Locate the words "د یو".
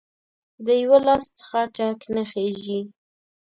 0.65-0.93